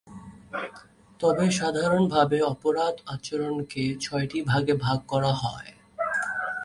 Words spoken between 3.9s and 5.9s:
ছয়টি ভাগে ভাগ করা হয়।